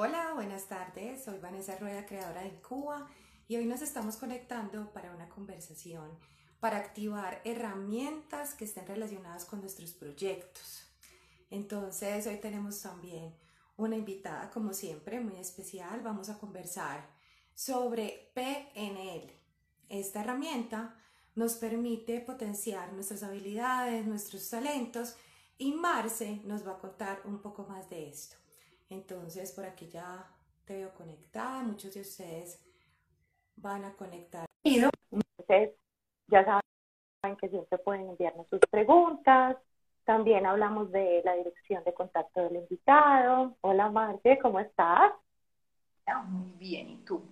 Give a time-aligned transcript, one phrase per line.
[0.00, 1.24] Hola, buenas tardes.
[1.24, 3.08] Soy Vanessa Rueda, creadora de Cuba,
[3.48, 6.16] y hoy nos estamos conectando para una conversación
[6.60, 10.84] para activar herramientas que estén relacionadas con nuestros proyectos.
[11.50, 13.34] Entonces, hoy tenemos también
[13.76, 16.00] una invitada, como siempre, muy especial.
[16.00, 17.04] Vamos a conversar
[17.52, 19.32] sobre PNL.
[19.88, 20.94] Esta herramienta
[21.34, 25.16] nos permite potenciar nuestras habilidades, nuestros talentos
[25.58, 28.36] y Marce nos va a contar un poco más de esto.
[28.90, 30.26] Entonces, por aquí ya
[30.64, 32.60] te veo conectada, muchos de ustedes
[33.56, 34.46] van a conectar.
[34.64, 35.74] Entonces,
[36.28, 39.56] ya saben que siempre pueden enviarnos sus preguntas.
[40.04, 43.56] También hablamos de la dirección de contacto del invitado.
[43.60, 45.12] Hola, Marce, ¿cómo estás?
[46.26, 47.22] Muy bien, ¿y tú?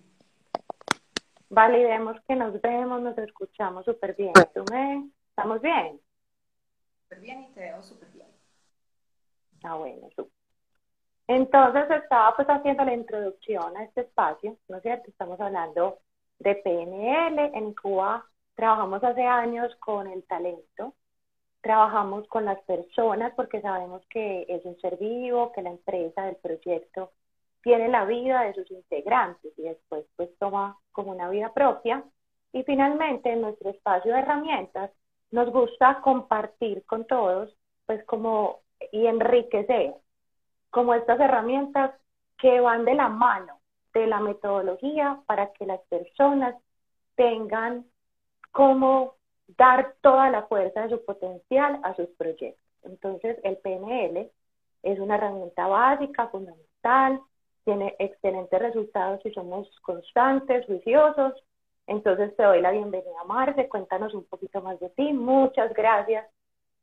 [1.48, 4.32] Validemos que nos vemos, nos escuchamos súper bien.
[4.52, 5.08] ¿Tú me?
[5.30, 6.00] ¿Estamos bien?
[7.02, 8.26] Súper bien y te veo súper bien.
[9.62, 10.35] Ah, bueno, súper.
[11.28, 15.10] Entonces estaba pues haciendo la introducción a este espacio, ¿no es cierto?
[15.10, 15.98] Estamos hablando
[16.38, 17.50] de PNL.
[17.54, 18.24] En Cuba
[18.54, 20.94] trabajamos hace años con el talento,
[21.60, 26.36] trabajamos con las personas porque sabemos que es un ser vivo, que la empresa del
[26.36, 27.12] proyecto
[27.62, 32.04] tiene la vida de sus integrantes y después pues toma como una vida propia.
[32.52, 34.92] Y finalmente en nuestro espacio de herramientas
[35.32, 37.52] nos gusta compartir con todos
[37.84, 38.60] pues como
[38.92, 39.94] y enriquecer
[40.70, 41.92] como estas herramientas
[42.38, 43.60] que van de la mano
[43.94, 46.54] de la metodología para que las personas
[47.14, 47.86] tengan
[48.52, 49.14] cómo
[49.56, 52.62] dar toda la fuerza de su potencial a sus proyectos.
[52.82, 54.30] Entonces, el PNL
[54.82, 57.20] es una herramienta básica, fundamental,
[57.64, 61.34] tiene excelentes resultados si somos constantes, juiciosos.
[61.86, 63.68] Entonces, te doy la bienvenida, Marce.
[63.68, 65.12] Cuéntanos un poquito más de ti.
[65.12, 66.26] Muchas gracias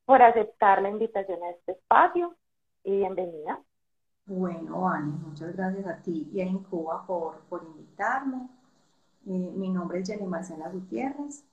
[0.05, 2.35] por aceptar la invitación a este espacio
[2.83, 3.59] y bienvenida.
[4.25, 8.47] Bueno, Ani, muchas gracias a ti y a Incuba por, por invitarme.
[9.25, 11.43] Eh, mi nombre es Jenny Marcela Gutiérrez.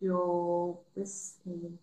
[0.00, 1.78] Yo pues eh,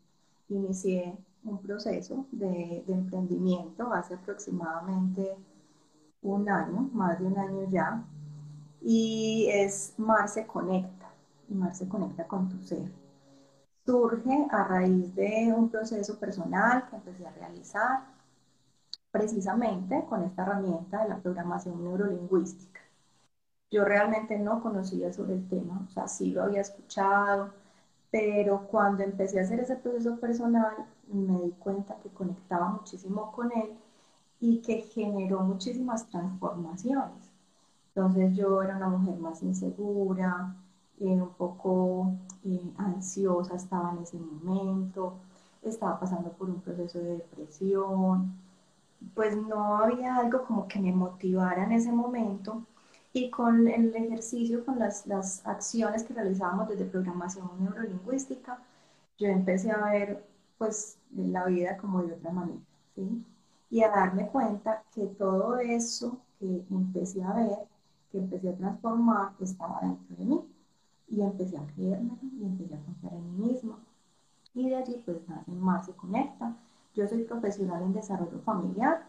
[0.49, 5.35] inicié un proceso de, emprendimiento hace aproximadamente
[6.21, 8.03] un año, más de un año ya,
[8.81, 11.11] y es Marce Conecta,
[11.49, 12.91] y Marce Conecta con tu ser.
[13.85, 18.14] Surge a raíz de un proceso personal que empecé a realizar
[19.15, 22.81] precisamente con esta herramienta de la programación neurolingüística.
[23.71, 27.51] Yo realmente no conocía sobre el tema, o sea, sí lo había escuchado,
[28.11, 30.75] pero cuando empecé a hacer ese proceso personal
[31.07, 33.69] me di cuenta que conectaba muchísimo con él
[34.41, 37.31] y que generó muchísimas transformaciones.
[37.95, 40.53] Entonces yo era una mujer más insegura,
[40.99, 42.11] eh, un poco
[42.43, 45.13] eh, ansiosa estaba en ese momento,
[45.63, 48.44] estaba pasando por un proceso de depresión,
[49.13, 52.63] pues no había algo como que me motivara en ese momento.
[53.13, 58.59] Y con el ejercicio, con las, las acciones que realizábamos desde programación neurolingüística,
[59.17, 60.25] yo empecé a ver
[60.57, 62.59] pues la vida como de otra manera,
[62.95, 63.23] ¿sí?
[63.69, 67.57] Y a darme cuenta que todo eso que empecé a ver,
[68.11, 70.45] que empecé a transformar, estaba dentro de mí.
[71.07, 73.79] Y empecé a creerme y empecé a confiar en mí misma.
[74.53, 75.17] Y de allí pues
[75.47, 76.55] nace se conecta
[76.95, 79.03] yo soy profesional en desarrollo familiar.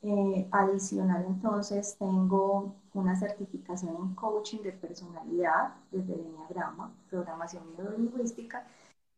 [0.00, 8.64] Eh, adicional, entonces, tengo una certificación en coaching de personalidad desde el Enneagrama, programación neurolingüística,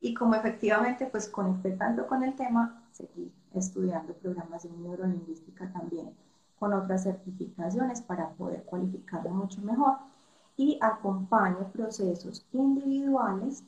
[0.00, 6.14] y como efectivamente pues conecté tanto con el tema, seguí estudiando programación neurolingüística también
[6.58, 9.98] con otras certificaciones para poder cualificarlo mucho mejor
[10.56, 13.64] y acompaño procesos individuales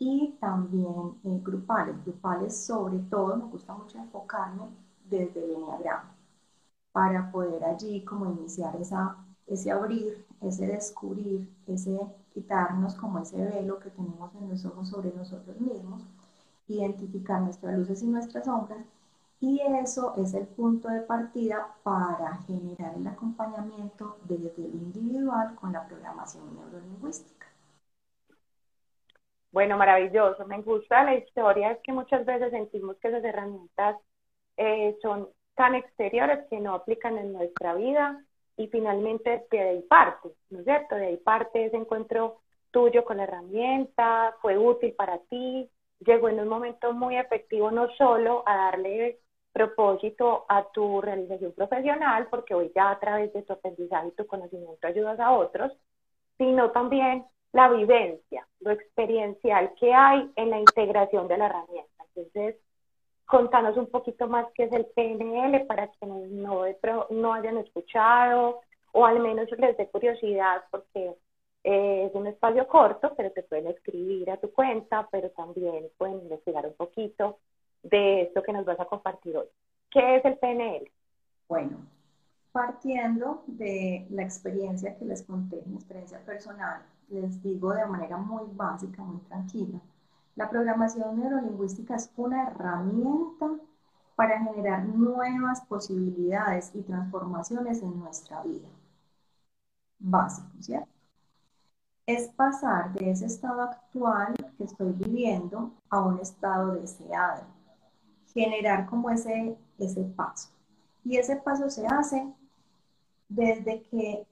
[0.00, 1.94] y también eh, grupales.
[2.04, 4.64] Grupales sobre todo, me gusta mucho enfocarme
[5.08, 6.10] desde el enneagrama
[6.92, 9.16] para poder allí como iniciar esa,
[9.46, 12.00] ese abrir, ese descubrir, ese
[12.34, 16.02] quitarnos como ese velo que tenemos en los ojos sobre nosotros mismos,
[16.68, 18.86] identificar nuestras luces y nuestras sombras
[19.40, 25.72] y eso es el punto de partida para generar el acompañamiento desde lo individual con
[25.72, 27.49] la programación neurolingüística.
[29.52, 30.46] Bueno, maravilloso.
[30.46, 33.96] Me gusta la historia, es que muchas veces sentimos que esas herramientas
[34.56, 38.24] eh, son tan exteriores que no aplican en nuestra vida
[38.56, 40.94] y finalmente de ahí parte, ¿no es cierto?
[40.94, 45.68] De ahí parte ese encuentro tuyo con la herramienta, fue útil para ti,
[46.00, 49.18] llegó en un momento muy efectivo no solo a darle
[49.52, 54.26] propósito a tu realización profesional, porque hoy ya a través de tu aprendizaje y tu
[54.26, 55.72] conocimiento ayudas a otros,
[56.38, 62.04] sino también la vivencia, lo experiencial que hay en la integración de la herramienta.
[62.14, 62.56] Entonces,
[63.26, 66.64] contanos un poquito más qué es el PNL para quienes no,
[67.10, 68.60] no hayan escuchado
[68.92, 71.14] o al menos les dé curiosidad porque
[71.62, 76.20] eh, es un espacio corto, pero te pueden escribir a tu cuenta, pero también pueden
[76.20, 77.38] investigar un poquito
[77.82, 79.46] de esto que nos vas a compartir hoy.
[79.90, 80.90] ¿Qué es el PNL?
[81.48, 81.78] Bueno,
[82.52, 88.44] partiendo de la experiencia que les conté, mi experiencia personal, les digo de manera muy
[88.54, 89.80] básica, muy tranquila.
[90.36, 93.50] La programación neurolingüística es una herramienta
[94.16, 98.68] para generar nuevas posibilidades y transformaciones en nuestra vida.
[99.98, 100.88] Básico, ¿cierto?
[102.06, 107.44] Es pasar de ese estado actual que estoy viviendo a un estado deseado.
[108.32, 110.50] Generar como ese, ese paso.
[111.04, 112.32] Y ese paso se hace
[113.28, 114.26] desde que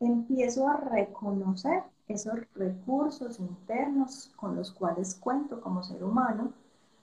[0.00, 6.52] empiezo a reconocer esos recursos internos con los cuales cuento como ser humano,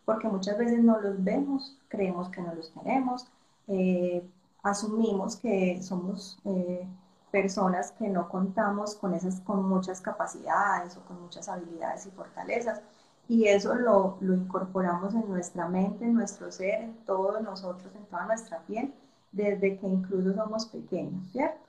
[0.05, 3.27] porque muchas veces no los vemos, creemos que no los tenemos,
[3.67, 4.23] eh,
[4.63, 6.87] asumimos que somos eh,
[7.31, 12.81] personas que no contamos con, esas, con muchas capacidades o con muchas habilidades y fortalezas,
[13.27, 18.05] y eso lo, lo incorporamos en nuestra mente, en nuestro ser, en todos nosotros, en
[18.05, 18.93] toda nuestra piel,
[19.31, 21.67] desde que incluso somos pequeños, ¿cierto?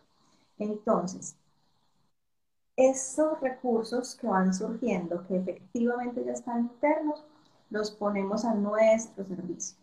[0.59, 1.37] Entonces,
[2.77, 7.25] esos recursos que van surgiendo, que efectivamente ya están internos,
[7.71, 9.79] los ponemos a nuestro servicio.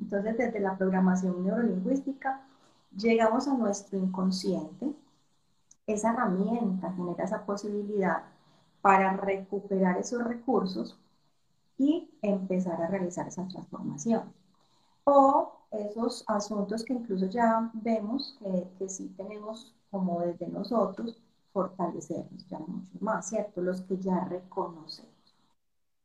[0.00, 2.42] Entonces, desde la programación neurolingüística,
[2.96, 4.92] llegamos a nuestro inconsciente.
[5.86, 8.22] Esa herramienta genera esa posibilidad
[8.80, 10.98] para recuperar esos recursos
[11.78, 14.32] y empezar a realizar esa transformación.
[15.04, 21.20] O esos asuntos que incluso ya vemos que, que sí tenemos como desde nosotros,
[21.52, 23.60] fortalecernos ya mucho más, ¿cierto?
[23.60, 25.10] Los que ya reconocemos.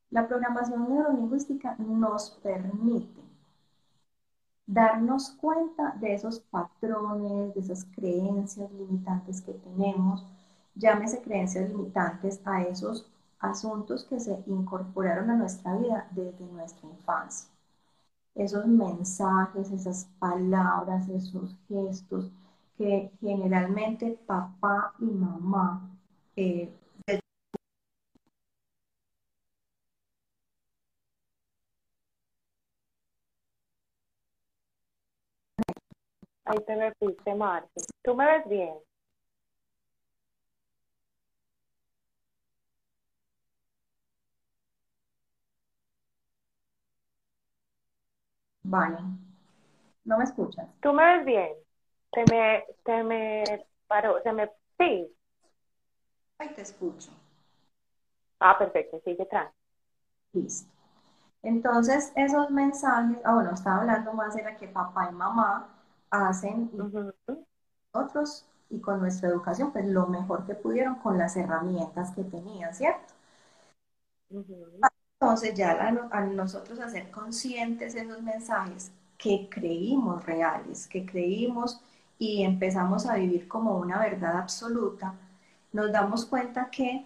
[0.09, 3.21] La programación neurolingüística nos permite
[4.65, 10.25] darnos cuenta de esos patrones, de esas creencias limitantes que tenemos,
[10.75, 13.09] llámese creencias limitantes a esos
[13.39, 17.49] asuntos que se incorporaron a nuestra vida desde nuestra infancia.
[18.33, 22.31] Esos mensajes, esas palabras, esos gestos,
[22.77, 25.89] que generalmente papá y mamá
[26.35, 26.69] eh,
[36.45, 37.69] Ahí te me fuiste, Marce.
[38.03, 38.73] ¿Tú me ves bien?
[48.63, 48.97] Vale.
[50.05, 50.67] ¿No me escuchas?
[50.81, 51.49] ¿Tú me ves bien?
[52.15, 53.43] Se me, se me
[53.87, 55.15] paró, se me, sí.
[56.39, 57.11] Ahí te escucho.
[58.39, 59.51] Ah, perfecto, sigue atrás.
[60.33, 60.69] Listo.
[61.43, 65.69] Entonces, esos mensajes, ah, bueno, estaba hablando más de la que papá y mamá
[66.11, 66.71] hacen
[67.93, 72.73] nosotros y con nuestra educación, pues lo mejor que pudieron con las herramientas que tenían,
[72.75, 73.13] ¿cierto?
[75.19, 81.81] Entonces, ya a, a nosotros hacer conscientes esos mensajes que creímos reales, que creímos
[82.17, 85.13] y empezamos a vivir como una verdad absoluta,
[85.73, 87.05] nos damos cuenta que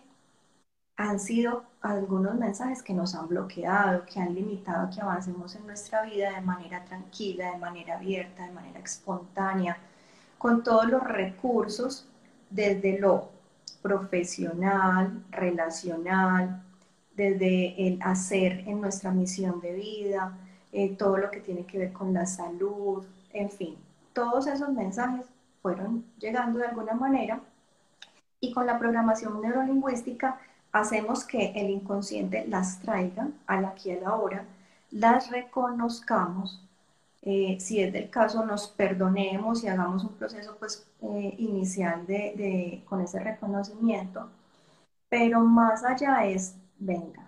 [0.96, 6.04] han sido algunos mensajes que nos han bloqueado, que han limitado que avancemos en nuestra
[6.04, 9.78] vida de manera tranquila, de manera abierta, de manera espontánea,
[10.38, 12.06] con todos los recursos
[12.50, 13.30] desde lo
[13.82, 16.64] profesional, relacional,
[17.16, 20.38] desde el hacer en nuestra misión de vida,
[20.72, 23.76] eh, todo lo que tiene que ver con la salud, en fin,
[24.20, 25.26] todos esos mensajes
[25.62, 27.40] fueron llegando de alguna manera
[28.42, 30.38] y con la programación neurolingüística
[30.74, 34.44] hacemos que el inconsciente las traiga a la aquí a la hora,
[34.92, 36.62] las reconozcamos,
[37.22, 42.84] eh, si es del caso nos perdonemos y hagamos un proceso pues eh, inicial de,
[42.90, 44.28] con ese reconocimiento,
[45.08, 47.24] pero más allá es, venga,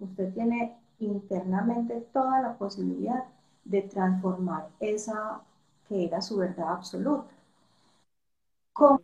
[0.00, 3.22] usted tiene internamente toda la posibilidad
[3.64, 5.40] de transformar esa
[5.88, 7.34] que era su verdad absoluta.
[8.74, 9.00] ¿Cómo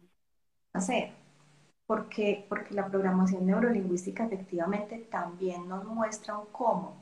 [0.74, 1.12] hacer?
[1.86, 6.96] Porque, porque la programación neurolingüística efectivamente también nos muestra un cómo.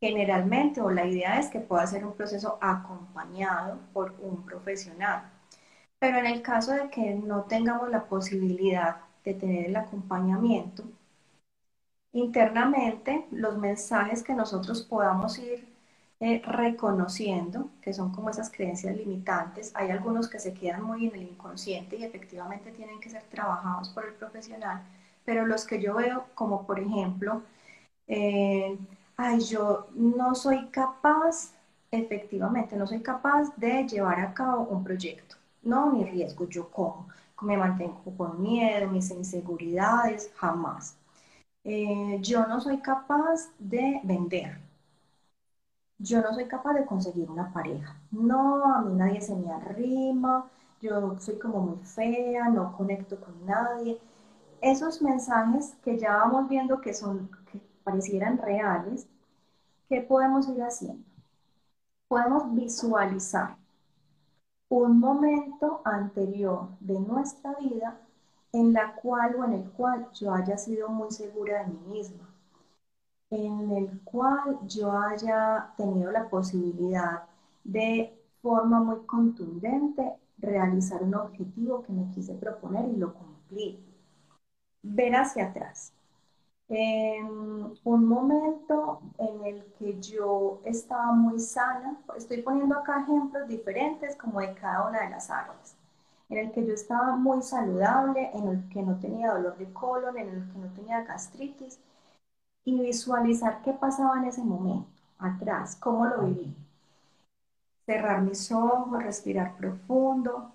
[0.00, 5.30] Generalmente, o la idea es que pueda ser un proceso acompañado por un profesional.
[5.98, 10.84] Pero en el caso de que no tengamos la posibilidad de tener el acompañamiento,
[12.12, 15.68] internamente los mensajes que nosotros podamos ir
[16.20, 19.72] eh, reconociendo que son como esas creencias limitantes.
[19.74, 23.88] Hay algunos que se quedan muy en el inconsciente y efectivamente tienen que ser trabajados
[23.90, 24.82] por el profesional,
[25.24, 27.42] pero los que yo veo como por ejemplo,
[28.08, 28.78] eh,
[29.16, 31.54] ay, yo no soy capaz,
[31.90, 35.36] efectivamente, no soy capaz de llevar a cabo un proyecto.
[35.62, 37.08] No, ni riesgo, yo como,
[37.42, 40.96] me mantengo con miedo, mis inseguridades, jamás.
[41.64, 44.58] Eh, yo no soy capaz de vender.
[46.00, 47.94] Yo no soy capaz de conseguir una pareja.
[48.10, 50.50] No, a mí nadie se me arrima.
[50.82, 54.00] Yo soy como muy fea, no conecto con nadie.
[54.62, 59.06] Esos mensajes que ya vamos viendo que son, que parecieran reales,
[59.88, 61.04] ¿qué podemos ir haciendo?
[62.08, 63.56] Podemos visualizar
[64.70, 68.00] un momento anterior de nuestra vida
[68.54, 72.29] en la cual o en el cual yo haya sido muy segura de mí misma,
[73.30, 77.24] en el cual yo haya tenido la posibilidad
[77.64, 83.78] de forma muy contundente realizar un objetivo que me quise proponer y lo cumplí.
[84.82, 85.92] Ver hacia atrás.
[86.68, 94.16] En un momento en el que yo estaba muy sana, estoy poniendo acá ejemplos diferentes
[94.16, 95.76] como de cada una de las áreas
[96.30, 100.16] en el que yo estaba muy saludable, en el que no tenía dolor de colon,
[100.16, 101.80] en el que no tenía gastritis,
[102.64, 104.88] y visualizar qué pasaba en ese momento,
[105.18, 106.54] atrás, cómo lo viví.
[107.84, 110.52] Cerrar mis ojos, respirar profundo,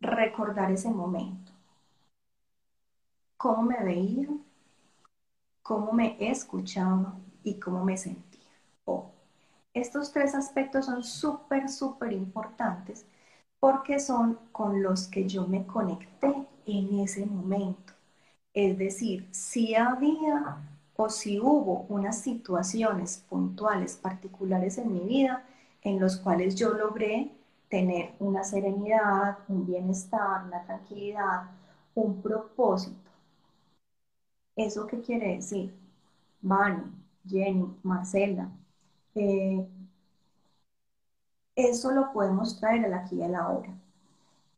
[0.00, 1.52] recordar ese momento.
[3.38, 4.28] Cómo me veía,
[5.62, 8.40] cómo me escuchaba y cómo me sentía.
[8.84, 9.10] Oh,
[9.74, 13.04] estos tres aspectos son súper, súper importantes
[13.60, 16.34] porque son con los que yo me conecté
[16.66, 17.92] en ese momento.
[18.54, 20.58] Es decir, si había
[20.96, 25.44] o si hubo unas situaciones puntuales, particulares en mi vida,
[25.82, 27.32] en los cuales yo logré
[27.68, 31.50] tener una serenidad, un bienestar, una tranquilidad,
[31.94, 33.10] un propósito.
[34.56, 35.72] ¿Eso qué quiere decir?
[36.42, 36.84] Vani,
[37.28, 38.50] Jenny, Marcela,
[39.14, 39.66] eh,
[41.56, 43.74] eso lo podemos traer aquí y a la hora.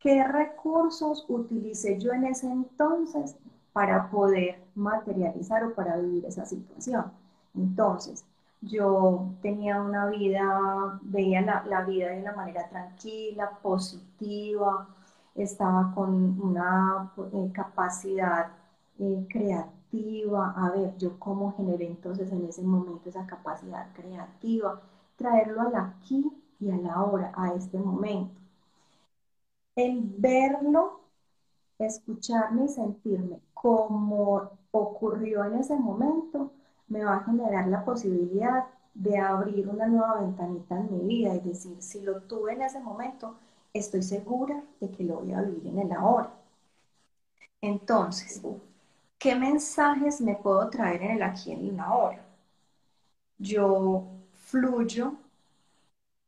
[0.00, 3.36] ¿Qué recursos utilicé yo en ese entonces
[3.78, 7.12] para poder materializar o para vivir esa situación?
[7.54, 8.24] Entonces,
[8.60, 14.88] yo tenía una vida, veía la, vida de una manera tranquila, positiva,
[15.36, 18.48] estaba con una eh, capacidad
[18.98, 20.54] eh, creativa.
[20.56, 24.80] A ver, yo cómo generé entonces en ese momento esa capacidad creativa,
[25.16, 28.40] traerlo al aquí y a la hora, a este momento.
[29.76, 31.00] El verlo,
[31.78, 36.52] escucharme y sentirme como ocurrió en ese momento,
[36.88, 41.40] me va a generar la posibilidad de abrir una nueva ventanita en mi vida y
[41.40, 43.36] decir, si lo tuve en ese momento,
[43.72, 46.30] estoy segura de que lo voy a vivir en el ahora.
[47.60, 48.42] Entonces,
[49.18, 52.20] ¿qué mensajes me puedo traer en el aquí en el ahora?
[53.38, 54.04] Yo
[54.34, 55.14] fluyo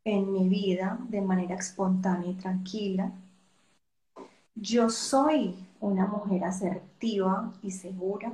[0.04, 3.10] en mi vida de manera espontánea y tranquila.
[4.54, 8.32] Yo soy una mujer asertiva y segura.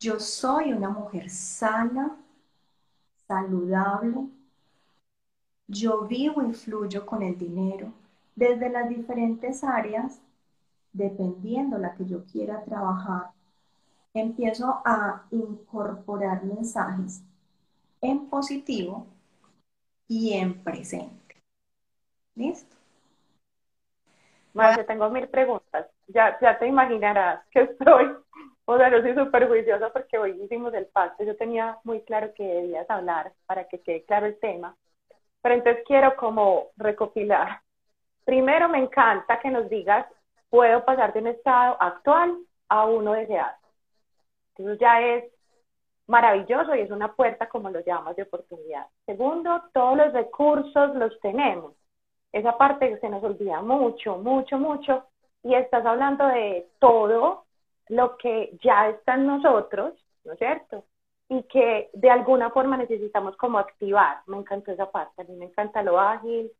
[0.00, 2.16] Yo soy una mujer sana,
[3.26, 4.28] saludable.
[5.68, 7.92] Yo vivo y fluyo con el dinero
[8.34, 10.20] desde las diferentes áreas,
[10.92, 13.30] dependiendo la que yo quiera trabajar.
[14.14, 17.22] Empiezo a incorporar mensajes
[18.00, 19.06] en positivo
[20.08, 21.36] y en presente.
[22.34, 22.75] ¿Listo?
[24.56, 25.86] Más, yo tengo mil preguntas.
[26.08, 28.16] Ya, ya te imaginarás que estoy,
[28.64, 31.24] o sea, yo soy súper juiciosa porque hoy hicimos el pacto.
[31.24, 34.74] Yo tenía muy claro que debías hablar para que quede claro el tema.
[35.42, 37.60] Pero entonces quiero como recopilar.
[38.24, 40.06] Primero me encanta que nos digas,
[40.48, 42.36] puedo pasar de un estado actual
[42.68, 43.54] a uno deseado.
[44.56, 45.24] Entonces ya es
[46.06, 48.86] maravilloso y es una puerta, como lo llamamos, de oportunidad.
[49.04, 51.74] Segundo, todos los recursos los tenemos.
[52.32, 55.04] Esa parte que se nos olvida mucho, mucho, mucho.
[55.42, 57.44] Y estás hablando de todo
[57.88, 60.84] lo que ya está en nosotros, ¿no es cierto?
[61.28, 64.18] Y que de alguna forma necesitamos como activar.
[64.26, 66.50] Me encantó esa parte, a mí me encanta lo ágil.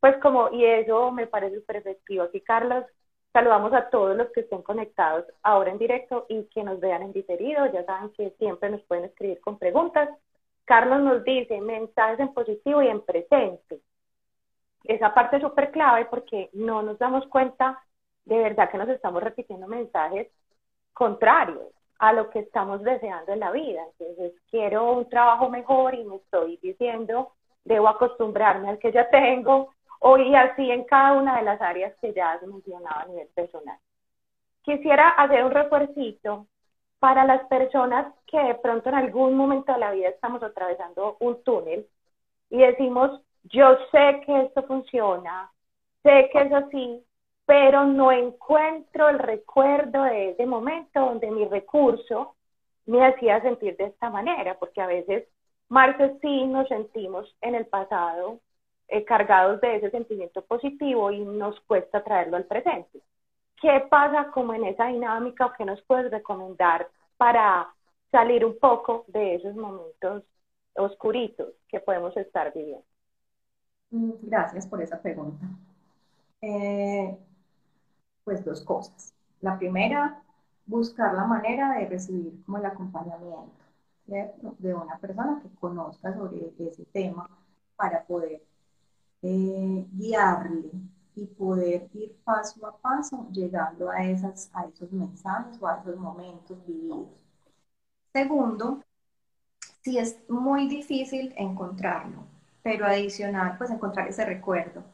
[0.00, 2.24] Pues como, y eso me parece súper efectivo.
[2.24, 2.84] Aquí, Carlos,
[3.34, 7.12] Saludamos a todos los que estén conectados ahora en directo y que nos vean en
[7.12, 7.66] diferido.
[7.72, 10.08] Ya saben que siempre nos pueden escribir con preguntas.
[10.64, 13.80] Carlos nos dice mensajes en positivo y en presente.
[14.84, 17.82] Esa parte es súper clave porque no nos damos cuenta
[18.24, 20.28] de verdad que nos estamos repitiendo mensajes
[20.92, 23.82] contrarios a lo que estamos deseando en la vida.
[23.98, 27.32] Entonces, quiero un trabajo mejor y me estoy diciendo,
[27.64, 31.94] debo acostumbrarme al que ya tengo, o y así en cada una de las áreas
[32.00, 33.78] que ya has mencionado a nivel personal.
[34.62, 36.46] Quisiera hacer un refuercito
[36.98, 41.42] para las personas que de pronto en algún momento de la vida estamos atravesando un
[41.42, 41.86] túnel
[42.50, 45.50] y decimos, yo sé que esto funciona,
[46.02, 47.04] sé que es así,
[47.46, 52.36] pero no encuentro el recuerdo de ese momento donde mi recurso
[52.86, 55.28] me hacía sentir de esta manera, porque a veces,
[55.68, 58.40] Marce, sí nos sentimos en el pasado
[58.88, 63.00] eh, cargados de ese sentimiento positivo y nos cuesta traerlo al presente.
[63.60, 67.72] ¿Qué pasa como en esa dinámica o qué nos puedes recomendar para
[68.10, 70.22] salir un poco de esos momentos
[70.74, 72.93] oscuritos que podemos estar viviendo?
[73.94, 75.46] Mm, gracias por esa pregunta.
[76.40, 77.16] Eh,
[78.24, 79.14] pues dos cosas.
[79.40, 80.22] La primera,
[80.66, 83.54] buscar la manera de recibir como el acompañamiento
[84.06, 87.28] de una persona que conozca sobre ese tema
[87.76, 88.42] para poder
[89.22, 90.70] eh, guiarle
[91.14, 95.96] y poder ir paso a paso llegando a, esas, a esos mensajes o a esos
[95.96, 97.08] momentos vividos.
[98.12, 98.82] Segundo,
[99.82, 102.33] si es muy difícil encontrarlo,
[102.64, 104.84] pero adicional, pues encontrar ese recuerdo,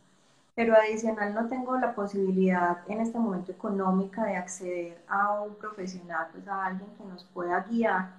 [0.56, 6.28] pero adicional no tengo la posibilidad en este momento económica de acceder a un profesional,
[6.32, 8.10] pues a alguien que nos pueda guiar.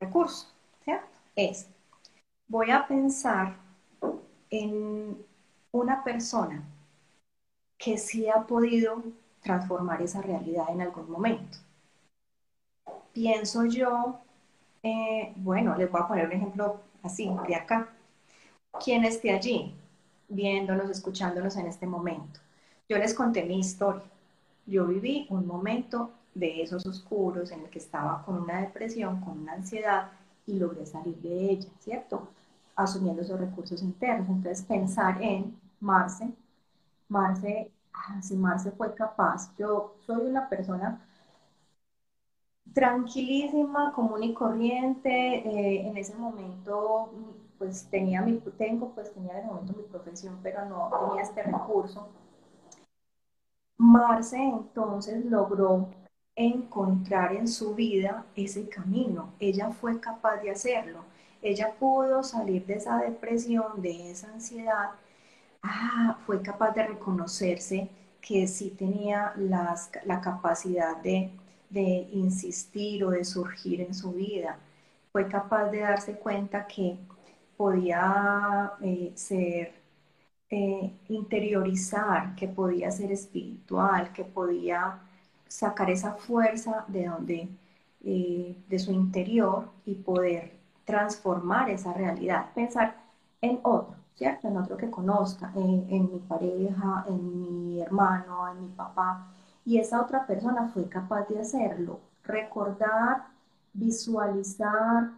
[0.00, 0.48] Recurso,
[0.84, 1.06] ¿cierto?
[1.36, 1.68] Es,
[2.48, 3.56] voy a pensar
[4.50, 5.24] en
[5.72, 6.64] una persona
[7.78, 9.02] que sí ha podido
[9.42, 11.58] transformar esa realidad en algún momento.
[13.12, 14.20] Pienso yo,
[14.82, 17.88] eh, bueno, les voy a poner un ejemplo así, de acá.
[18.84, 19.74] ¿Quién esté allí,
[20.28, 22.40] viéndonos, escuchándonos en este momento?
[22.88, 24.02] Yo les conté mi historia.
[24.66, 29.40] Yo viví un momento de esos oscuros en el que estaba con una depresión, con
[29.40, 30.12] una ansiedad
[30.46, 32.28] y logré salir de ella, ¿cierto?
[32.76, 34.28] Asumiendo esos recursos internos.
[34.28, 36.30] Entonces, pensar en Marce.
[37.08, 41.00] Marce, ah, si Marce fue capaz, yo soy una persona
[42.72, 47.10] tranquilísima, común y corriente, eh, en ese momento
[47.58, 51.42] pues tenía mi, tengo pues tenía en ese momento mi profesión, pero no tenía este
[51.42, 52.08] recurso.
[53.76, 55.88] Marce entonces logró
[56.36, 59.32] encontrar en su vida ese camino.
[59.40, 61.00] Ella fue capaz de hacerlo.
[61.42, 64.90] Ella pudo salir de esa depresión, de esa ansiedad
[65.62, 71.30] ah, fue capaz de reconocerse que sí tenía la capacidad de,
[71.72, 74.58] insistir o de surgir en su vida.
[75.12, 76.98] Fue capaz de darse cuenta que
[77.56, 79.74] podía eh, ser,
[80.50, 85.00] eh, interiorizar, que podía ser espiritual, que podía
[85.48, 87.48] sacar esa fuerza de donde,
[88.04, 92.96] eh, de su interior y poder transformar esa realidad, pensar
[93.40, 94.48] en otro ¿cierto?
[94.48, 99.32] En otro que conozca, en, mi pareja, en mi hermano, en mi papá.
[99.64, 102.00] Y esa otra persona fue capaz de hacerlo.
[102.24, 103.26] Recordar,
[103.72, 105.10] visualizar,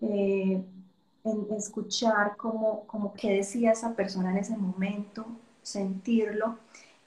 [0.00, 0.62] eh,
[1.56, 5.24] escuchar como, como qué decía esa persona en ese momento,
[5.62, 6.58] sentirlo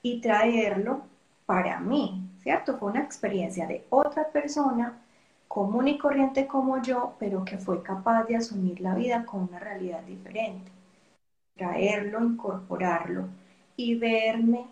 [0.02, 1.02] y traerlo
[1.46, 2.78] para mí, ¿cierto?
[2.78, 4.98] Fue una experiencia de otra persona
[5.48, 9.58] común y corriente como yo, pero que fue capaz de asumir la vida con una
[9.58, 10.76] realidad diferente
[11.56, 13.28] traerlo, incorporarlo
[13.76, 14.66] y verme,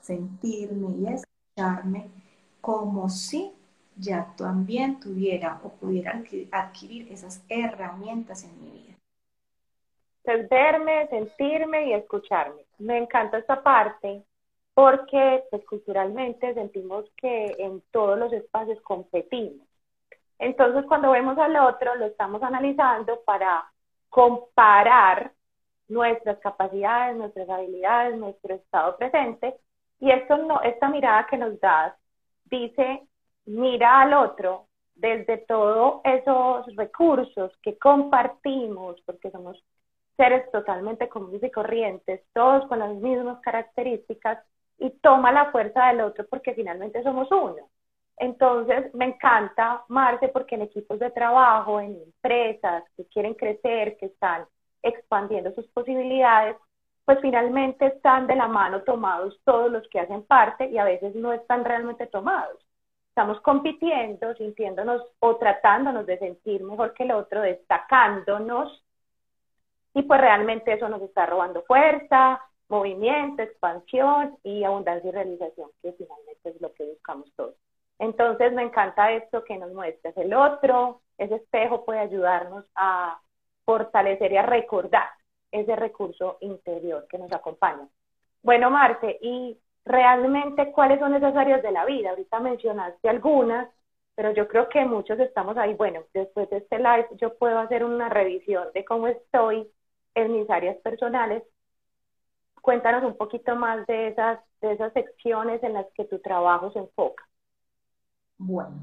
[0.00, 1.06] sentirme y
[2.60, 3.52] como si
[3.96, 8.94] ya también tuviera o pudiera adquirir esas herramientas en mi vida.
[10.24, 12.62] Entonces, verme, sentirme y escucharme.
[12.78, 14.22] Me encanta esta parte
[14.74, 19.66] porque pues, culturalmente sentimos que en todos los espacios competimos.
[20.38, 23.70] Entonces, cuando vemos al otro, lo estamos analizando para
[24.08, 25.32] comparar
[25.88, 29.56] nuestras capacidades, nuestras habilidades, nuestro estado presente.
[30.00, 31.94] Y esto no, esta mirada que nos das
[32.44, 33.02] dice,
[33.46, 39.62] mira al otro desde todos esos recursos que compartimos, porque somos
[40.16, 44.38] seres totalmente comunes y corrientes, todos con las mismas características,
[44.78, 47.68] y toma la fuerza del otro porque finalmente somos uno.
[48.16, 54.06] Entonces, me encanta, Marce, porque en equipos de trabajo, en empresas que quieren crecer, que
[54.06, 54.44] están
[54.82, 56.56] expandiendo sus posibilidades,
[57.10, 61.12] pues finalmente están de la mano tomados todos los que hacen parte y a veces
[61.16, 62.64] no están realmente tomados.
[63.08, 68.84] Estamos compitiendo, sintiéndonos o tratándonos de sentir mejor que el otro, destacándonos
[69.92, 75.92] y pues realmente eso nos está robando fuerza, movimiento, expansión y abundancia y realización, que
[75.94, 77.56] finalmente es lo que buscamos todos.
[77.98, 80.16] Entonces me encanta esto que nos muestras.
[80.16, 83.20] El otro, ese espejo puede ayudarnos a
[83.64, 85.08] fortalecer y a recordar
[85.50, 87.88] ese recurso interior que nos acompaña.
[88.42, 92.10] Bueno, Marte, y realmente cuáles son esas áreas de la vida.
[92.10, 93.68] Ahorita mencionaste algunas,
[94.14, 95.74] pero yo creo que muchos estamos ahí.
[95.74, 99.70] Bueno, después de este live yo puedo hacer una revisión de cómo estoy
[100.14, 101.42] en mis áreas personales.
[102.60, 106.78] Cuéntanos un poquito más de esas, de esas secciones en las que tu trabajo se
[106.80, 107.26] enfoca.
[108.36, 108.76] Bueno,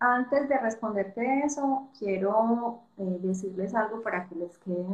[0.00, 4.86] antes de responderte eso, quiero eh, decirles algo para que les quede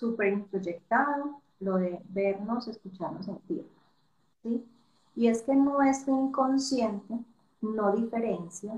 [0.00, 3.70] súper introyectado, lo de vernos, escucharnos, sentirnos.
[4.42, 4.64] ¿sí?
[5.14, 7.18] Y es que nuestro inconsciente
[7.60, 8.72] no diferencia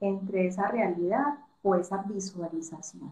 [0.00, 3.10] entre esa realidad o esa visualización.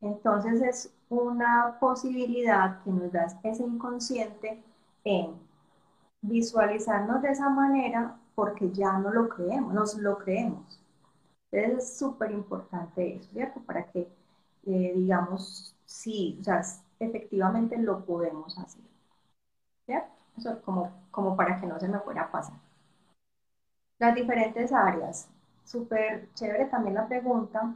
[0.00, 4.62] Entonces es una posibilidad que nos da ese inconsciente
[5.04, 5.34] en
[6.22, 10.80] visualizarnos de esa manera porque ya no lo creemos, nos lo creemos.
[11.50, 13.60] Entonces es súper importante eso, ¿cierto?
[13.60, 14.08] Para que
[14.66, 16.62] eh, digamos, sí, o sea,
[17.00, 18.82] efectivamente lo podemos hacer.
[19.86, 20.08] ¿Cierto?
[20.36, 22.54] Eso como, como para que no se me fuera a pasar.
[23.98, 25.28] Las diferentes áreas.
[25.64, 27.74] Súper chévere también la pregunta.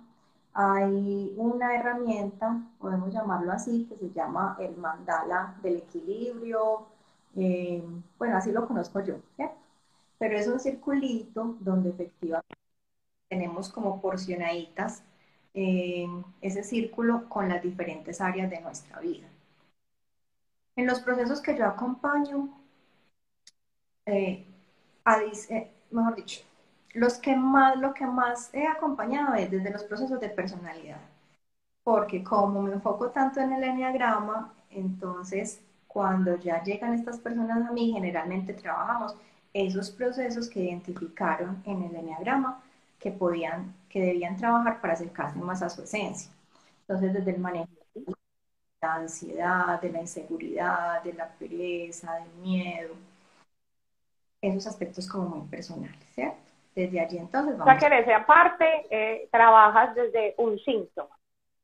[0.54, 6.86] Hay una herramienta, podemos llamarlo así, que se llama el mandala del equilibrio.
[7.36, 7.82] Eh,
[8.18, 9.56] bueno, así lo conozco yo, ¿cierto?
[10.18, 12.54] Pero es un circulito donde efectivamente
[13.28, 15.04] tenemos como porcionaditas
[15.54, 16.08] eh,
[16.40, 19.28] ese círculo con las diferentes áreas de nuestra vida.
[20.76, 22.48] En los procesos que yo acompaño,
[24.06, 24.46] eh,
[25.50, 26.40] eh, mejor dicho,
[26.94, 31.00] los que más, lo que más he acompañado es desde los procesos de personalidad,
[31.84, 37.72] porque como me enfoco tanto en el enneagrama, entonces cuando ya llegan estas personas a
[37.72, 39.14] mí, generalmente trabajamos
[39.52, 42.62] esos procesos que identificaron en el enneagrama
[42.98, 46.32] que podían, que debían trabajar para acercarse más a su esencia.
[46.80, 48.14] Entonces, desde el manejo de
[48.80, 52.94] la ansiedad, de la inseguridad, de la pereza, del miedo,
[54.40, 56.36] esos aspectos como muy personales, ¿cierto?
[56.74, 57.76] Desde allí entonces vamos.
[57.76, 61.14] O sea, que en esa parte eh, trabajas desde un síntoma.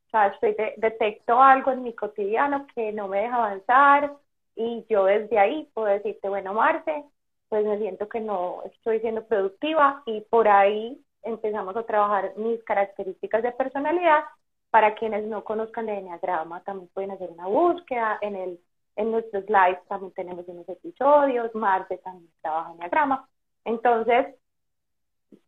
[0.06, 4.12] O sea, estoy detecto algo en mi cotidiano que no me deja avanzar
[4.54, 7.04] y yo desde ahí puedo decirte, bueno, Marte,
[7.48, 12.62] pues me siento que no estoy siendo productiva y por ahí empezamos a trabajar mis
[12.64, 14.24] características de personalidad.
[14.70, 18.18] Para quienes no conozcan de Enneagrama, también pueden hacer una búsqueda.
[18.20, 18.60] En, el,
[18.96, 21.54] en nuestros lives también tenemos unos episodios.
[21.54, 23.28] Marte también trabaja Enneagrama.
[23.64, 24.34] Entonces,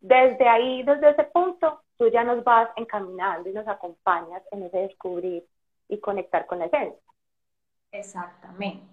[0.00, 4.78] desde ahí, desde ese punto, tú ya nos vas encaminando y nos acompañas en ese
[4.78, 5.46] descubrir
[5.88, 7.00] y conectar con la esencia.
[7.92, 8.87] Exactamente.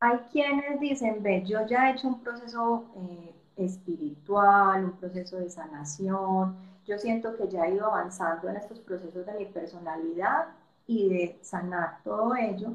[0.00, 5.50] Hay quienes dicen, ve, yo ya he hecho un proceso eh, espiritual, un proceso de
[5.50, 6.56] sanación.
[6.86, 10.48] Yo siento que ya he ido avanzando en estos procesos de mi personalidad
[10.86, 12.72] y de sanar todo ello,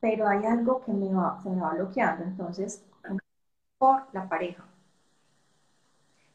[0.00, 2.24] pero hay algo que me va, se me va bloqueando.
[2.24, 2.84] Entonces,
[3.78, 4.64] por la pareja.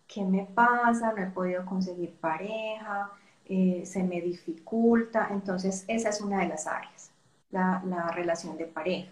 [0.08, 1.14] ¿Qué me pasa?
[1.14, 3.12] No he podido conseguir pareja,
[3.46, 5.28] eh, se me dificulta.
[5.32, 7.12] Entonces, esa es una de las áreas,
[7.52, 9.12] la, la relación de pareja.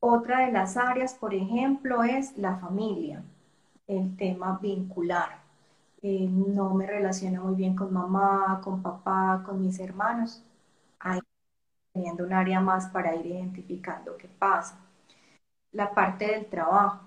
[0.00, 3.22] Otra de las áreas, por ejemplo, es la familia,
[3.86, 5.40] el tema vincular.
[6.02, 10.42] Eh, no me relaciono muy bien con mamá, con papá, con mis hermanos.
[11.00, 11.20] Ahí
[11.92, 14.78] teniendo un área más para ir identificando qué pasa.
[15.72, 17.00] La parte del trabajo.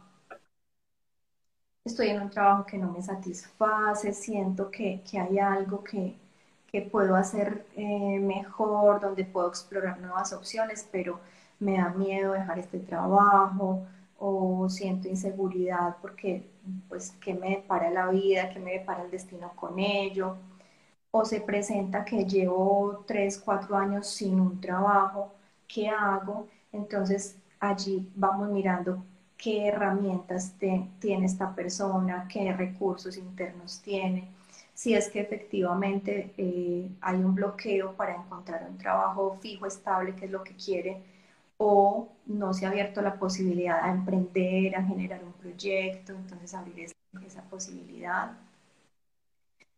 [1.86, 6.20] Estoy en un trabajo que no me satisface, siento que, hay algo que,
[6.92, 11.20] puedo hacer eh, mejor, donde puedo explorar nuevas opciones, pero
[11.62, 13.86] me da miedo dejar este trabajo
[14.20, 16.46] o siento inseguridad porque
[16.90, 20.38] pues qué me depara la vida, qué me depara el destino con ello,
[21.12, 25.34] o se presenta que llevo tres, cuatro años sin un trabajo,
[25.68, 26.48] ¿qué hago?
[26.72, 29.04] Entonces allí vamos mirando
[29.38, 30.54] qué herramientas
[31.00, 34.30] tiene esta persona, qué recursos internos tiene,
[34.74, 40.26] si es que efectivamente eh, hay un bloqueo para encontrar un trabajo fijo, estable, que
[40.26, 41.02] es lo que quiere,
[41.64, 46.92] o no se ha abierto la posibilidad a emprender, a generar un proyecto, entonces abrir
[47.24, 48.32] esa, posibilidad.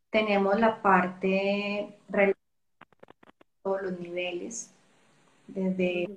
[0.10, 1.98] Tenemos la parte
[3.62, 4.72] todos los niveles,
[5.46, 6.08] desde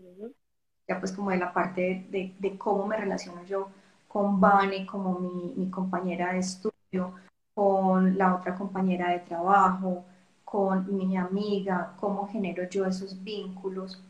[0.86, 3.68] ya pues como de la parte de, cómo me relaciono yo
[4.06, 7.14] con Vane como mi, mi, compañera de estudio,
[7.54, 10.04] con la otra compañera de trabajo,
[10.44, 14.00] con mi amiga, cómo genero yo esos vínculos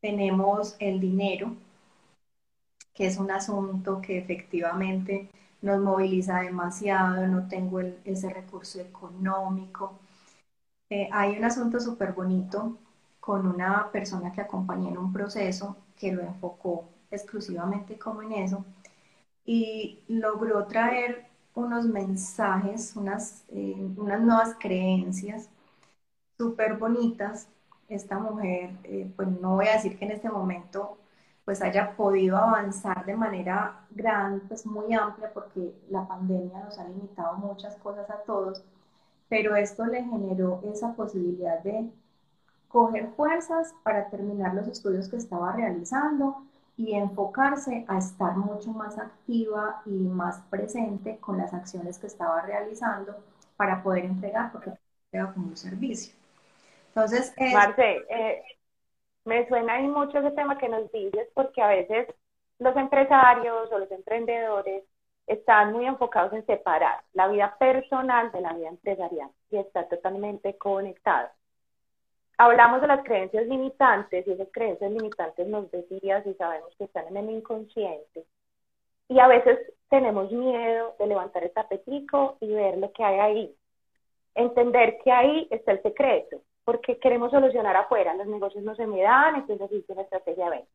[0.00, 1.56] tenemos el dinero,
[2.94, 5.28] que es un asunto que efectivamente
[5.62, 9.98] nos moviliza demasiado, no tengo ese recurso económico.
[10.90, 12.78] Eh, hay un asunto súper bonito
[13.20, 18.64] con una persona que acompañé en un proceso que lo enfocó exclusivamente como en eso,
[19.46, 25.48] y logró traer unos mensajes, unas, eh, unas nuevas creencias
[26.38, 27.48] súper bonitas.
[27.90, 30.96] Esta mujer, eh, pues no voy a decir que en este momento
[31.44, 36.84] pues haya podido avanzar de manera grande, pues muy amplia, porque la pandemia nos ha
[36.88, 38.62] limitado muchas cosas a todos,
[39.28, 41.90] pero esto le generó esa posibilidad de
[42.68, 46.44] coger fuerzas para terminar los estudios que estaba realizando
[46.76, 52.42] y enfocarse a estar mucho más activa y más presente con las acciones que estaba
[52.42, 53.16] realizando
[53.56, 54.72] para poder entregar, porque
[55.12, 56.19] era como un servicio.
[56.94, 58.42] Entonces, Marce, eh,
[59.24, 62.08] me suena ahí mucho ese tema que nos dices, porque a veces
[62.58, 64.84] los empresarios o los emprendedores
[65.26, 70.58] están muy enfocados en separar la vida personal de la vida empresarial y está totalmente
[70.58, 71.28] conectado.
[72.36, 77.06] Hablamos de las creencias limitantes y esas creencias limitantes nos decías y sabemos que están
[77.08, 78.24] en el inconsciente.
[79.08, 83.56] Y a veces tenemos miedo de levantar el tapetico y ver lo que hay ahí.
[84.34, 89.02] Entender que ahí está el secreto, porque queremos solucionar afuera, los negocios no se me
[89.02, 90.70] dan, entonces necesito una estrategia de venta.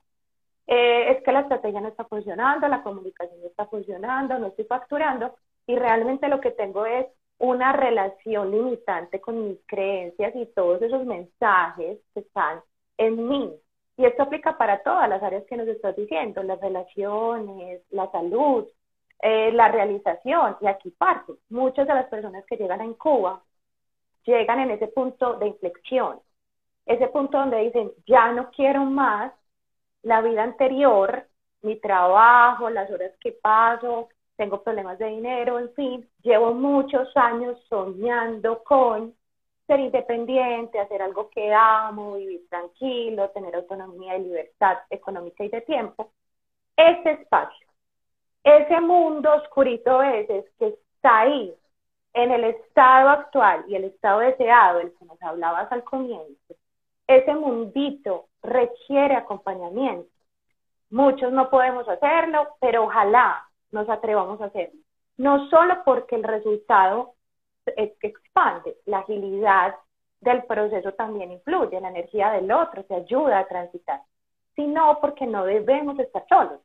[0.67, 4.65] Eh, es que la estrategia no está funcionando, la comunicación no está funcionando, no estoy
[4.65, 5.33] facturando
[5.65, 7.05] y realmente lo que tengo es
[7.37, 12.59] una relación limitante con mis creencias y todos esos mensajes que están
[12.97, 13.53] en mí.
[13.95, 18.65] Y esto aplica para todas las áreas que nos estás diciendo, las relaciones, la salud,
[19.21, 20.57] eh, la realización.
[20.59, 23.41] Y aquí parte, muchas de las personas que llegan en Cuba
[24.25, 26.19] llegan en ese punto de inflexión,
[26.85, 29.31] ese punto donde dicen, ya no quiero más
[30.03, 31.27] la vida anterior,
[31.61, 37.57] mi trabajo, las horas que paso, tengo problemas de dinero, en fin, llevo muchos años
[37.69, 39.15] soñando con
[39.65, 45.61] ser independiente, hacer algo que amo, vivir tranquilo, tener autonomía y libertad económica y de
[45.61, 46.11] tiempo.
[46.75, 47.67] Ese espacio,
[48.43, 51.53] ese mundo oscurito ese que está ahí,
[52.15, 56.55] en el estado actual y el estado deseado, el que nos hablabas al comienzo,
[57.07, 60.09] ese mundito requiere acompañamiento.
[60.89, 64.79] Muchos no podemos hacerlo, pero ojalá nos atrevamos a hacerlo.
[65.17, 67.15] No solo porque el resultado
[67.65, 69.75] es que expande, la agilidad
[70.21, 74.01] del proceso también influye, la energía del otro te ayuda a transitar,
[74.55, 76.61] sino porque no debemos estar solos.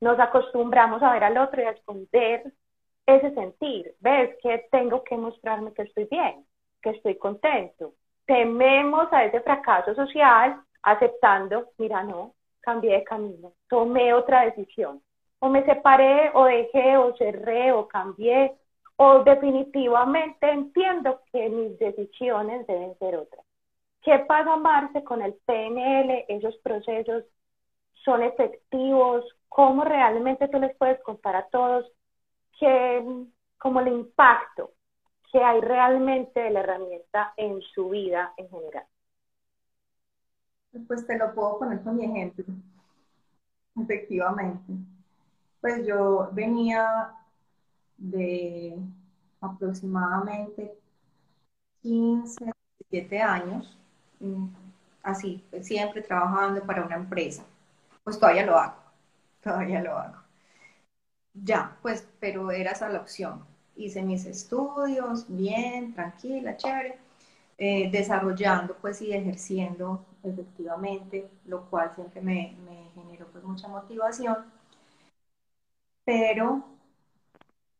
[0.00, 2.52] Nos acostumbramos a ver al otro y a esconder
[3.06, 3.94] ese sentir.
[4.00, 6.44] ¿Ves que tengo que mostrarme que estoy bien,
[6.80, 7.94] que estoy contento?
[8.26, 15.02] Tememos a ese fracaso social aceptando, mira, no, cambié de camino, tomé otra decisión.
[15.38, 18.54] O me separé, o dejé, o cerré, o cambié,
[18.96, 23.44] o definitivamente entiendo que mis decisiones deben ser otras.
[24.02, 26.24] ¿Qué pasa, Marce, con el PNL?
[26.28, 27.24] Esos procesos
[28.04, 29.24] son efectivos.
[29.48, 31.86] ¿Cómo realmente tú les puedes contar a todos
[32.58, 33.26] que,
[33.58, 34.72] como el impacto
[35.30, 38.86] que hay realmente de la herramienta en su vida en general.
[40.86, 42.44] Pues te lo puedo poner con mi ejemplo.
[43.80, 44.72] Efectivamente.
[45.60, 47.14] Pues yo venía
[47.96, 48.76] de
[49.40, 50.74] aproximadamente
[51.82, 52.52] 15,
[52.90, 53.78] 17 años,
[54.20, 54.46] mm,
[55.02, 57.44] así, pues siempre trabajando para una empresa.
[58.04, 58.76] Pues todavía lo hago,
[59.42, 60.22] todavía lo hago
[61.34, 63.44] ya, pues, pero era esa la opción.
[63.76, 66.96] Hice mis estudios, bien, tranquila, chévere,
[67.58, 72.56] eh, desarrollando pues y ejerciendo efectivamente, lo cual siempre me,
[72.94, 74.36] generó pues mucha motivación,
[76.04, 76.62] pero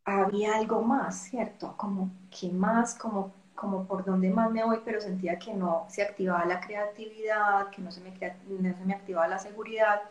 [0.04, 1.74] había algo más, ¿cierto?
[1.76, 6.02] Como que más, como, como por donde más me voy, pero sentía que no se
[6.02, 10.02] activaba la creatividad, que no se me activaba la seguridad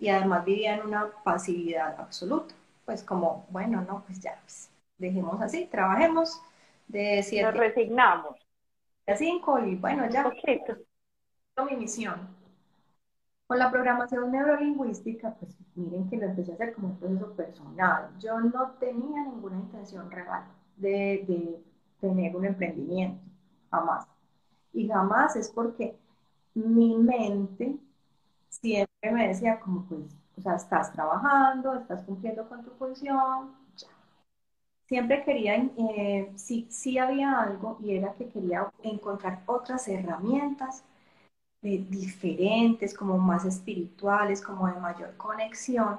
[0.00, 2.54] y además vivía en una pasividad absoluta
[2.86, 6.40] pues como, bueno, no, pues ya, pues, dejemos así, trabajemos
[6.86, 8.36] de 7 Nos resignamos.
[9.06, 10.32] A 5 y bueno, ya.
[11.68, 12.28] Mi misión.
[13.46, 18.10] Con la programación neurolingüística, pues miren que lo empecé a hacer como un proceso personal.
[18.18, 20.44] Yo no tenía ninguna intención real
[20.76, 21.62] de, de
[22.00, 23.22] tener un emprendimiento,
[23.70, 24.06] jamás.
[24.72, 25.96] Y jamás es porque
[26.54, 27.78] mi mente
[28.48, 30.02] siempre me decía como pues
[30.38, 33.88] o sea, estás trabajando, estás cumpliendo con tu función, ya.
[34.86, 40.84] Siempre quería, eh, sí, sí había algo y era que quería encontrar otras herramientas
[41.62, 45.98] eh, diferentes, como más espirituales, como de mayor conexión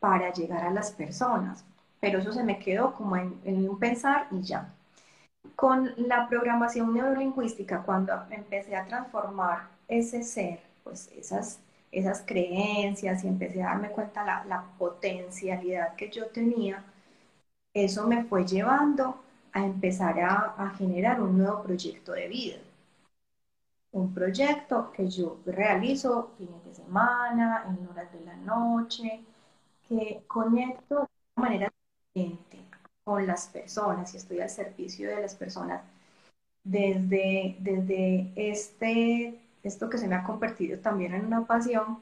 [0.00, 1.64] para llegar a las personas.
[2.00, 4.72] Pero eso se me quedó como en, un pensar y ya.
[5.56, 13.28] Con la programación neurolingüística, cuando empecé a transformar ese ser, pues esas esas creencias y
[13.28, 16.84] empecé a darme cuenta la, la potencialidad que yo tenía,
[17.74, 19.20] eso me fue llevando
[19.52, 22.58] a empezar a, generar un nuevo proyecto de vida.
[23.92, 29.20] Un proyecto que yo realizo fines de semana, en horas de la noche,
[29.88, 31.72] que conecto de una manera
[32.14, 32.58] diferente
[33.04, 35.82] con las personas y estoy al servicio de las personas
[36.62, 41.98] desde, desde este, esto que se me ha convertido también en una pasión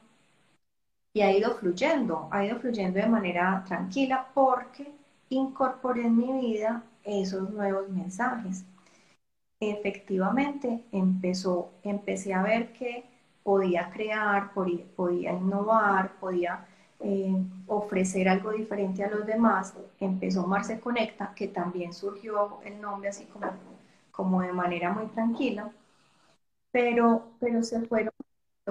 [1.15, 4.93] y ha ido fluyendo, ha ido fluyendo de manera tranquila porque
[5.31, 8.65] incorporé en mi vida esos nuevos mensajes
[9.61, 13.05] efectivamente empezó, empecé a ver que
[13.43, 16.67] podía crear, podía, innovar, podía
[17.01, 19.75] eh, ofrecer algo diferente a los demás.
[20.01, 23.47] Empezó Marce Conecta, que también surgió el nombre así como,
[24.11, 25.71] como de manera muy tranquila,
[26.77, 28.13] pero, pero se fueron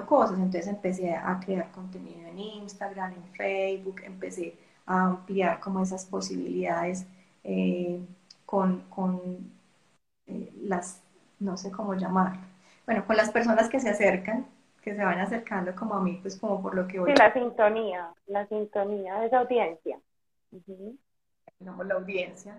[0.06, 0.38] cosas.
[0.38, 7.04] Entonces empecé a crear contenido en Instagram, en Facebook, empecé a ampliar como esas posibilidades
[7.42, 8.00] eh,
[8.44, 9.50] con, con
[10.28, 11.02] eh, las,
[11.40, 12.38] no sé cómo llamar,
[12.86, 14.46] bueno, con las personas que se acercan,
[14.82, 17.10] que se van acercando como a mí, pues como por lo que voy.
[17.10, 19.98] Sí, la sintonía, la sintonía de esa audiencia.
[21.58, 22.56] la audiencia.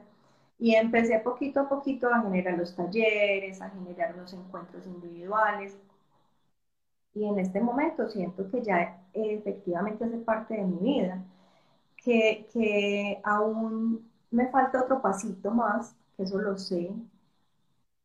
[0.59, 5.77] Y empecé poquito a poquito a generar los talleres, a generar unos encuentros individuales.
[7.13, 11.21] Y en este momento siento que ya efectivamente hace parte de mi vida,
[11.97, 16.91] que, que aún me falta otro pasito más, que eso lo sé,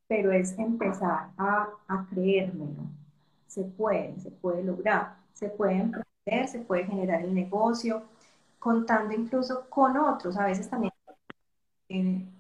[0.08, 2.82] pero es empezar a, a creérmelo.
[3.46, 8.02] Se puede, se puede lograr, se puede emprender, se puede generar el negocio,
[8.58, 10.36] contando incluso con otros.
[10.36, 10.91] A veces también,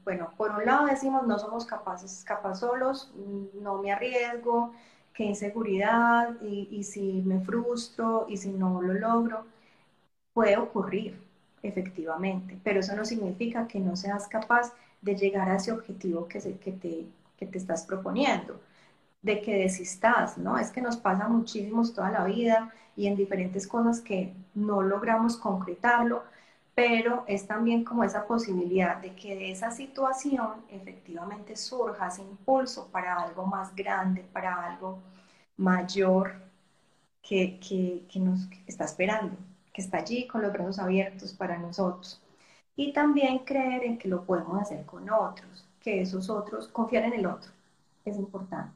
[0.04, 3.12] bueno, por un lado decimos no somos capaces, capaz solos,
[3.60, 4.72] no me arriesgo,
[5.14, 9.46] qué inseguridad, y, si me frustro, y si no lo logro,
[10.32, 11.20] puede ocurrir,
[11.62, 16.40] efectivamente, pero eso no significa que no seas capaz de llegar a ese objetivo que,
[16.58, 18.60] que, te, que te estás proponiendo,
[19.22, 20.58] de que desistas, ¿no?
[20.58, 25.36] Es que nos pasa muchísimos toda la vida y en diferentes cosas que no logramos
[25.36, 26.24] concretarlo,
[26.74, 32.88] pero es también como esa posibilidad de que de esa situación efectivamente surja ese impulso
[32.90, 34.98] para algo más grande, para algo
[35.56, 36.34] mayor
[37.22, 39.36] que, que, que nos está esperando,
[39.72, 42.20] que está allí con los brazos abiertos para nosotros.
[42.76, 47.14] Y también creer en que lo podemos hacer con otros que esos otros, confiar en
[47.14, 47.50] el otro,
[48.04, 48.72] es importante.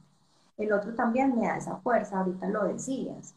[0.59, 3.35] El otro también me da esa fuerza, ahorita lo decías.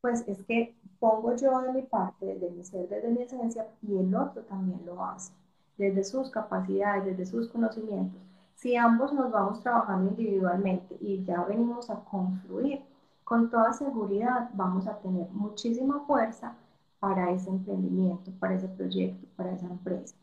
[0.00, 3.98] Pues es que pongo yo de mi parte, desde mi ser, desde mi esencia, y
[3.98, 5.32] el otro también lo hace,
[5.76, 8.22] desde sus capacidades, desde sus conocimientos.
[8.54, 12.84] Si ambos nos vamos trabajando individualmente y ya venimos a confluir,
[13.24, 16.54] con toda seguridad vamos a tener muchísima fuerza
[17.00, 20.14] para ese emprendimiento, para ese proyecto, para esa empresa.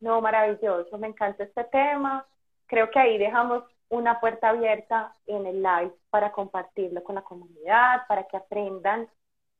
[0.00, 2.26] No, maravilloso, me encanta este tema.
[2.66, 8.06] Creo que ahí dejamos una puerta abierta en el live para compartirlo con la comunidad,
[8.06, 9.08] para que aprendan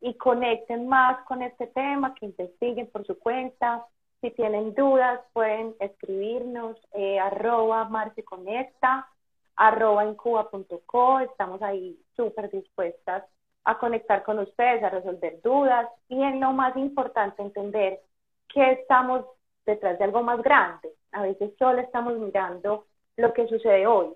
[0.01, 3.87] y conecten más con este tema, que investiguen por su cuenta.
[4.21, 9.09] Si tienen dudas, pueden escribirnos eh, arroba marceconecta,
[9.57, 11.21] arroba incuba.co.
[11.21, 13.25] Estamos ahí súper dispuestas
[13.65, 18.01] a conectar con ustedes, a resolver dudas y en lo más importante entender
[18.49, 19.25] que estamos
[19.67, 20.91] detrás de algo más grande.
[21.13, 22.87] A veces solo estamos mirando
[23.19, 24.15] lo que sucede hoy,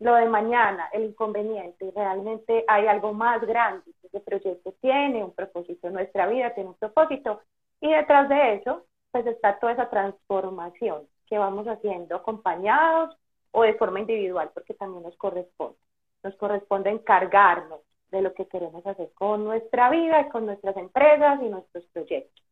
[0.00, 1.90] lo de mañana, el inconveniente.
[1.96, 3.90] Realmente hay algo más grande.
[4.02, 7.40] Ese proyecto tiene un propósito, nuestra vida tiene un propósito.
[7.80, 13.16] Y detrás de eso, pues está toda esa transformación que vamos haciendo acompañados
[13.50, 15.78] o de forma individual, porque también nos corresponde.
[16.22, 17.80] Nos corresponde encargarnos
[18.10, 22.44] de lo que queremos hacer con nuestra vida y con nuestras empresas y nuestros proyectos.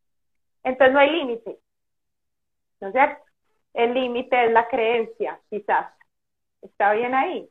[0.64, 1.58] Entonces no hay límite,
[2.80, 3.31] ¿no es cierto?
[3.74, 5.92] El límite es la creencia, quizás.
[6.60, 7.48] ¿Está bien ahí?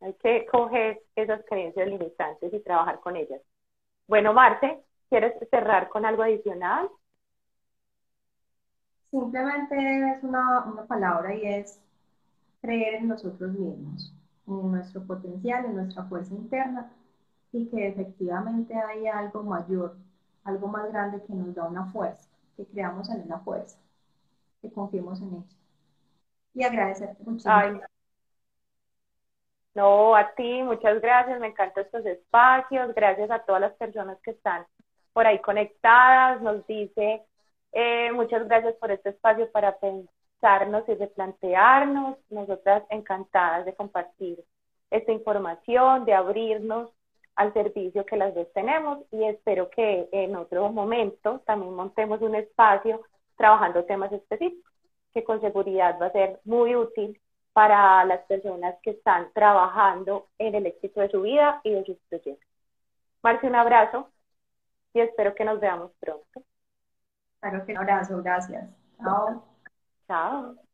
[0.00, 3.40] Hay que coger esas creencias limitantes y trabajar con ellas.
[4.06, 6.88] Bueno, Marte, ¿quieres cerrar con algo adicional?
[9.10, 9.76] Simplemente
[10.12, 11.80] es una, palabra y es
[12.60, 14.12] creer en nosotros mismos,
[14.46, 16.90] en nuestro potencial, en nuestra fuerza interna
[17.52, 19.96] y que efectivamente hay algo mayor,
[20.44, 23.78] algo más grande que nos da una fuerza, que creamos en una fuerza
[24.62, 25.58] que confiemos en ellos.
[26.54, 27.82] Y agradecerte muchísimo.
[29.74, 34.32] No, a ti, muchas gracias, me encantan estos espacios, gracias a todas las personas que
[34.32, 34.66] están
[35.14, 37.22] por ahí conectadas, nos dice
[37.72, 44.44] eh, muchas gracias por este espacio para pensarnos y replantearnos, nosotras encantadas de compartir
[44.90, 46.90] esta información, de abrirnos
[47.34, 52.34] al servicio que las dos tenemos y espero que en otro momento también montemos un
[52.34, 53.00] espacio
[53.42, 54.72] trabajando temas específicos,
[55.12, 57.20] que con seguridad va a ser muy útil
[57.52, 61.96] para las personas que están trabajando en el éxito de su vida y de sus
[62.08, 62.48] proyectos.
[63.20, 64.08] Marcia, un abrazo
[64.94, 66.44] y espero que nos veamos pronto.
[67.40, 68.64] Claro que un abrazo, gracias.
[69.02, 69.44] Chao.
[70.06, 70.71] Chao.